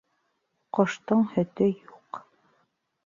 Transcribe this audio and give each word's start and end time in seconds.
Ҡоштоң 0.77 1.21
һөтө 1.35 1.67
юҡ 1.71 2.25